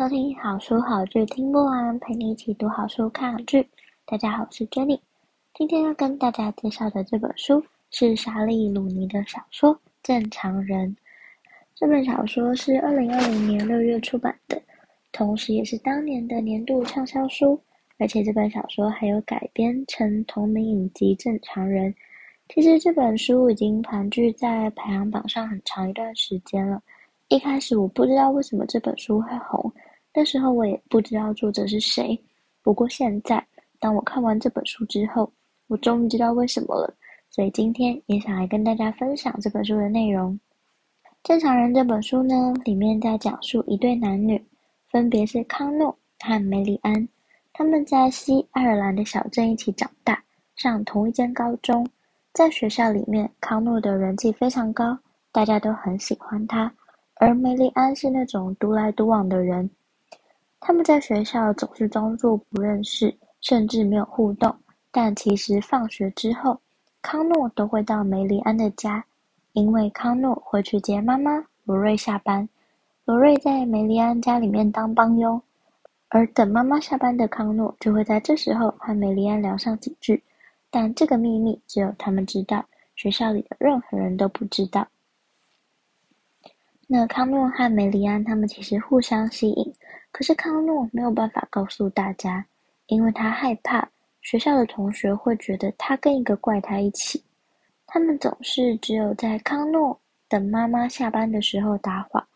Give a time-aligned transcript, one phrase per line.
[0.00, 3.68] 收听好书好剧听不完，陪你一起读好书看好剧。
[4.06, 4.98] 大家好，我是 Jenny。
[5.52, 10.88] 今天要跟大家介绍的这本书是莎莉鲁尼的小说《正常人》。
[11.74, 14.58] 这本小说是二零二零年六月出版的，
[15.12, 17.60] 同时也是当年的年度畅销书。
[17.98, 21.92] 而且这本小说还有改编成同名影集《正常人》。
[22.48, 26.82] 其实这本书已经盘踞在排行榜上很长一段时间了。
[27.28, 29.70] 一开始我不知道为什么这本书会红，
[30.12, 32.20] 那时候我也不知道作者是谁。
[32.62, 33.44] 不过现在，
[33.78, 35.32] 当我看完这本书之后，
[35.68, 36.92] 我终于知道为什么了。
[37.30, 40.38] 所以今天也想来跟大家分享这本书的内容。
[41.22, 44.42] 正常人这本书呢，里面在讲述一对男女，
[44.88, 47.08] 分别是康诺和梅里安，
[47.52, 50.20] 他们在西爱尔兰的小镇一起长大，
[50.56, 51.86] 上同一间高中。
[52.32, 54.98] 在学校里面，康诺的人气非常高，
[55.30, 56.72] 大家都很喜欢他。
[57.16, 59.70] 而梅里安是那种独来独往的人，
[60.60, 64.54] 他们在学校总是装作不认识，甚至没有互动。
[64.92, 66.60] 但其实放学之后，
[67.00, 69.04] 康诺都会到梅里安的家，
[69.52, 72.48] 因为康诺会去接妈妈罗瑞下班。
[73.06, 75.40] 罗瑞在梅里安家里面当帮佣，
[76.08, 80.22] 而等妈妈下班的康诺就会在这时候和梅里安聊上几句。
[80.70, 84.86] 但这个秘密只有他们知道，学校里的任何人都不知道。
[86.86, 89.74] 那康诺和梅里安他们其实互相吸引，
[90.12, 92.44] 可是康诺没有办法告诉大家，
[92.86, 93.88] 因为他害怕
[94.20, 97.22] 学校的同学会觉得他跟一个怪胎一起。
[97.86, 99.98] 他们总是只有在康诺
[100.28, 102.26] 等妈妈下班的时候搭话。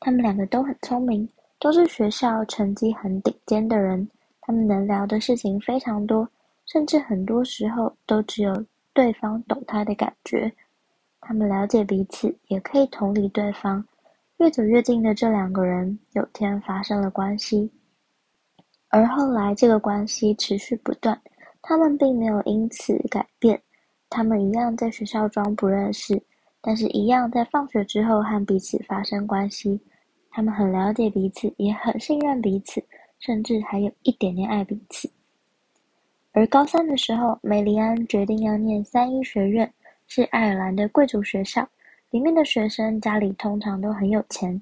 [0.00, 1.28] 他们两个都很聪明，
[1.58, 4.08] 都是学校成绩很顶尖的人，
[4.40, 6.28] 他们能聊的事情非常多，
[6.66, 10.52] 甚至很多时候都只有对方懂他的感觉。
[11.20, 13.84] 他们了解彼此，也可以同理对方。
[14.38, 17.68] 越走越近的这两个人，有天发生了关系，
[18.88, 21.20] 而后来这个关系持续不断。
[21.60, 23.60] 他们并没有因此改变，
[24.08, 26.22] 他们一样在学校装不认识，
[26.60, 29.80] 但是一样在放学之后和彼此发生关系。
[30.30, 32.80] 他们很了解彼此，也很信任彼此，
[33.18, 35.10] 甚至还有一点点爱彼此。
[36.30, 39.70] 而高三的时候，梅里安决定要念三一学院。
[40.10, 41.68] 是爱尔兰的贵族学校，
[42.10, 44.60] 里面的学生家里通常都很有钱。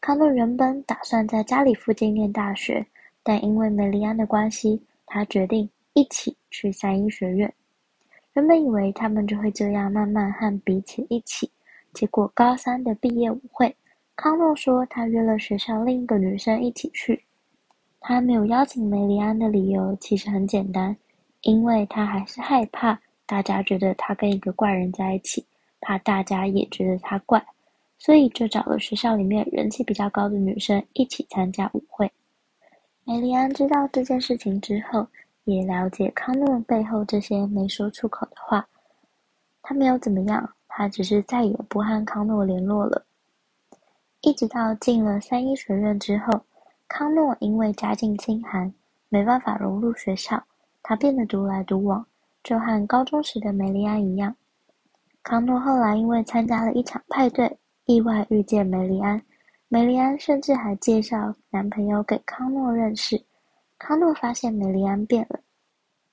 [0.00, 2.86] 康诺原本打算在家里附近念大学，
[3.22, 7.52] 但因为梅里安的关系，他决定一起去三一学院。
[8.34, 11.50] 原本以为他们就会这样慢慢和彼此一起，
[11.92, 13.74] 结果高三的毕业舞会，
[14.14, 17.24] 康诺说他约了学校另一个女生一起去。
[18.00, 20.96] 他没有邀请梅里安的理由其实很简单，
[21.42, 23.00] 因为他还是害怕。
[23.26, 25.46] 大家觉得他跟一个怪人在一起，
[25.84, 27.44] 怕大家也觉得他怪，
[27.98, 32.10] 所以就找了学校里面人气比较高的女生一起参加舞会。
[33.04, 35.06] 梅里安知道这件事情之后，
[35.44, 38.66] 也了解康诺背后这些没说出口的话。
[39.62, 43.04] 他没有怎么样，他只是再也不和康诺联络了。
[44.22, 46.40] 一直到进了三一学院之后，
[46.88, 48.72] 康诺因为家境清寒，
[49.10, 50.42] 没办法融入学校，
[50.82, 52.06] 他变得独来独往。
[52.42, 54.36] 就和高中时的梅里安一样，
[55.24, 59.20] 康诺后来因为参加了一场派对，意外遇见梅里安。
[59.68, 63.20] 梅里安甚至还介绍男朋友给康诺认识。
[63.78, 65.40] 康诺发现梅里安变了，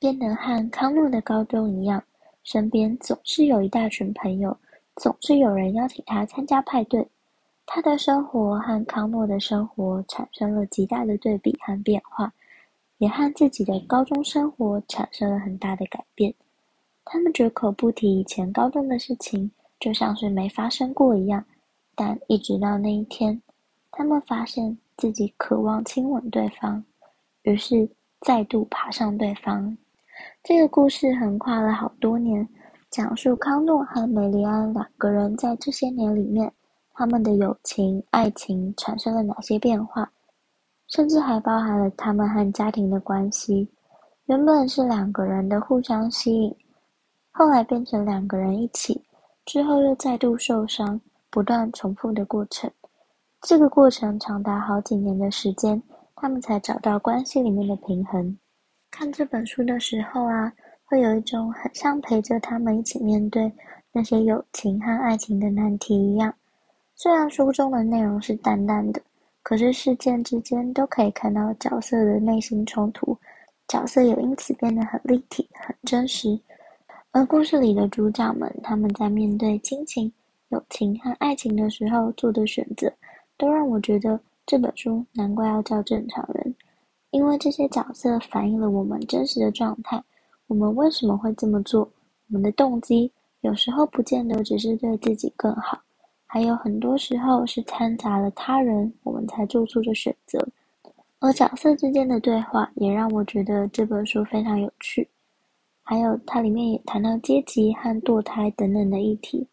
[0.00, 2.02] 变得和康诺的高中一样，
[2.42, 4.54] 身边总是有一大群朋友，
[4.96, 7.08] 总是有人邀请他参加派对。
[7.64, 12.32] 他的生活和康诺的生活产生了极大的对比和变化。
[12.98, 16.34] 也和自己的高中生活产生了很大的改变。
[17.08, 21.42] 他们绝口不提以前高中的事情，就像是没发生过一样。
[21.94, 23.40] 但一直到那一天，
[23.92, 26.84] 他们发现自己渴望亲吻对方，
[27.44, 27.88] 于是
[28.20, 29.78] 再度爬上对方。
[30.42, 32.46] 这个故事横跨了好多年，
[32.90, 36.52] 讲述康诺和梅里安两个人在这些年里面，
[36.92, 40.10] 他们的友情、爱情产生了哪些变化。
[40.88, 43.68] 甚至还包含了他们和家庭的关系。
[44.26, 46.56] 原本是两个人的互相吸引，
[47.38, 48.98] 后来变成两个人一起，
[49.44, 50.98] 之后又再度受伤，
[51.28, 52.70] 不断重复的过程。
[53.42, 55.80] 这个过程长达好几年的时间，
[56.14, 58.34] 他们才找到关系里面的平衡。
[58.90, 60.50] 看这本书的时候啊，
[60.86, 63.52] 会有一种很像陪着他们一起面对
[63.92, 66.32] 那些友情和爱情的难题一样。
[66.94, 69.02] 虽然书中的内容是淡淡的，
[69.42, 73.14] 可是事件之间都可以看到角色的内心冲突，
[73.68, 76.40] 角色也因此变得很立体、很真实。
[77.16, 80.12] 而故事里的主角们，他们在面对亲情、
[80.50, 82.92] 友情和爱情的时候做的选择，
[83.38, 86.54] 都让我觉得这本书难怪要叫正常人，
[87.12, 90.04] 因为这些角色反映了我们真实的状态。
[90.46, 91.90] 我们为什么会这么做？
[92.28, 93.10] 我们的动机
[93.40, 95.80] 有时候不见得只是对自己更好。
[96.26, 100.46] 还有很多时候是掺杂了他人，我们才做出的选择。
[101.20, 105.08] 而角色之间的对话也让我觉得这本书非常有趣。
[105.88, 109.46] 还有它里面也谈到阶级和堕胎等等的议题，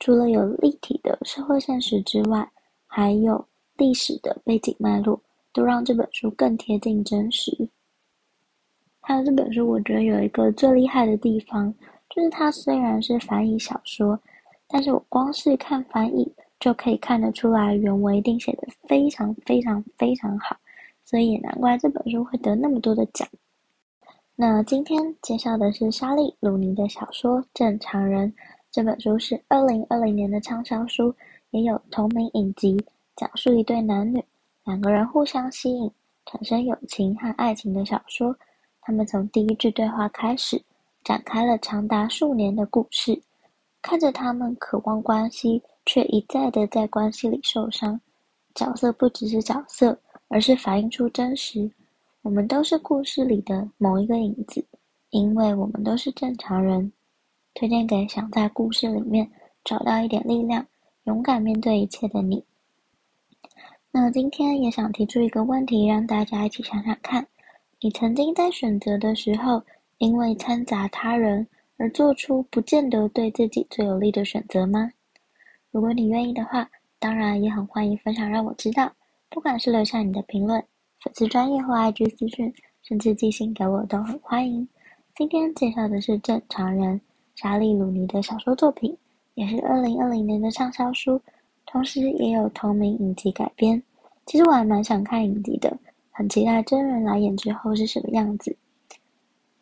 [0.00, 2.50] 除了有立体的社会现实之外，
[2.88, 3.46] 还有
[3.76, 5.20] 历史的背景脉络，
[5.52, 7.68] 都让这本书更贴近真实。
[9.00, 11.72] 还有这本书，我觉得有一个最厉害的地方，
[12.08, 14.18] 就是它虽然是翻译小说。
[14.66, 20.56] 但是我光是看翻译就可以看得出来，原文一定写得非常非常非常好，
[21.04, 23.28] 所以也难怪这本书会得那么多的奖。
[24.42, 28.26] 那今天介绍的是莎莉·鲁尼的小说《正常人》，
[28.70, 31.14] 这本书是二零二零年的畅销书，
[31.50, 32.82] 也有同名影集，
[33.14, 34.24] 讲述一对男女
[34.64, 35.92] 两个人互相吸引，
[36.24, 38.34] 产生友情和爱情的小说。
[38.80, 40.58] 他们从第一句对话开始，
[41.04, 43.20] 展开了长达数年的故事。
[43.82, 48.00] 看着他们渴望关系，却一再的在关系里受伤。
[48.54, 51.70] 角色不只是角色，而是反映出真实。
[52.22, 54.62] 我们都是故事里的某一个影子，
[55.08, 56.92] 因为我们都是正常人。
[57.54, 59.28] 推荐给想在故事里面
[59.64, 60.64] 找到一点力量，
[61.04, 62.44] 勇敢面对一切的你。
[63.90, 67.26] 那今天也想提出一个问题，让大家一起想想看：
[67.80, 69.62] 你曾经在选择的时候，
[69.96, 71.46] 因为掺杂他人，
[71.78, 74.92] 而做出不见得对自己最有利的选择吗？
[75.70, 78.92] 如果你愿意的话，当然也很欢迎分享让我知道。
[79.30, 80.62] 不管是留下你的评论、
[81.02, 82.52] 粉丝专业或 IG 私讯，
[82.82, 84.68] 甚至寄信给我都很欢迎。
[85.16, 86.94] 今天介绍的是《正常人》，
[87.34, 88.94] 莎莉鲁尼的小说作品，
[89.32, 91.18] 也是二零二零年的畅销书，
[91.64, 93.82] 同时也有同名影集改编。
[94.26, 95.74] 其实我还蛮想看影集的，
[96.10, 98.54] 很期待真人来演之后是什么样子。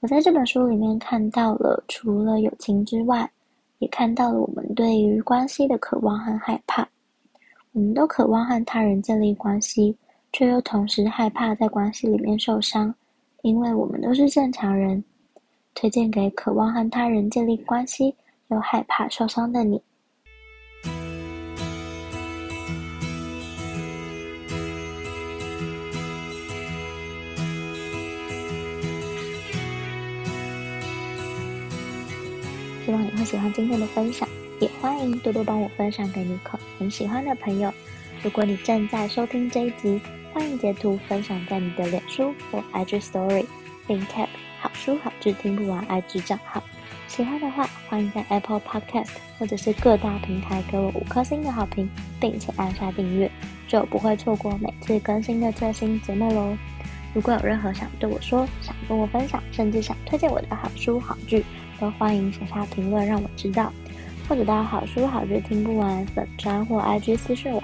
[0.00, 3.30] 我在这本书里面看到了，除了友情之外，
[3.78, 6.88] 也看到了我们对于关系的渴望和害怕。
[7.70, 9.96] 我们都渴望和他人建立关系，
[10.38, 12.94] 却又同时害怕在关系里面受伤，
[13.42, 15.02] 因为我们都是正常人。
[15.74, 18.14] 推荐给渴望和他人建立关系
[18.46, 19.82] 又害怕受伤的你。
[32.86, 34.28] 希望你会喜欢今天的分享，
[34.60, 37.72] 也欢迎多多帮我分享给你可很喜欢的朋友。
[38.22, 40.00] 如果你正在收听这一集，
[40.32, 43.46] 欢迎截图分享在你的脸书或 IG Story，
[43.86, 44.26] 并 tag
[44.60, 46.62] 好书好剧听不完 IG 账号。
[47.06, 51.88] 喜欢的话，欢迎在 Apple Podcast 或者是各大平台给我五颗星的好评，
[52.20, 53.30] 并且按下订阅，
[53.66, 56.56] 就不会错过每次更新的最新节目喽。
[57.14, 61.44] 如果有任何想对我说、想跟我分享，甚至想推荐我的好书好剧，
[61.80, 63.72] 都欢迎写下评论让我知道，
[64.28, 67.62] 或者到好书好剧听不完粉专或 IG 私讯我，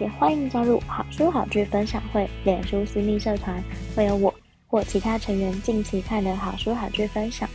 [0.00, 3.62] 也欢迎加入好书好剧分享会脸书私密社团，
[3.94, 4.32] 会有我
[4.66, 7.48] 或其他成员近期看的好书好剧分享，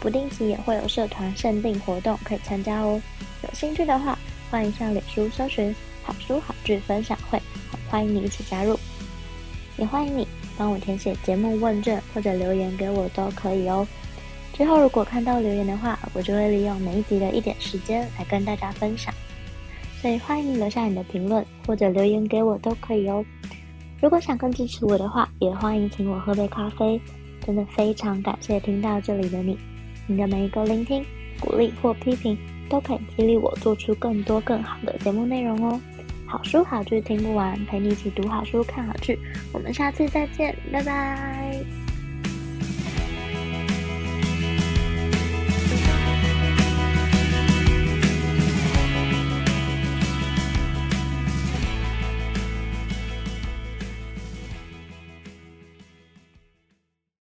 [0.00, 3.00] 不定期也会有社团限定活动可以参加哦。
[3.42, 4.18] 有兴趣的话，
[4.50, 7.40] 欢迎上脸书搜寻好书好剧分享会，
[7.90, 8.78] 欢迎你一起加入，
[9.76, 10.26] 也欢迎你
[10.56, 13.86] 帮我填写节目问卷或者留言给我都可以哦。
[14.54, 19.12] 之后如果看到留言的话，我就会利用每一集的一点时间来跟大家分享。
[20.04, 23.24] 所以欢迎留下你的评论或者留言给我都可以哦。
[24.02, 27.00] 如果想更支持我的话，也欢迎请我喝杯咖啡。
[27.40, 29.56] 真的非常感谢听到这里的你，
[30.06, 31.02] 你的每一个聆听、
[31.40, 32.36] 鼓励或批评，
[32.68, 35.80] 都可以激励我做出更多更好的节目内容哦。
[36.26, 39.18] 好书好剧听不完，陪你一起读好书、看好剧。
[39.54, 41.83] 我们下次再见，拜拜。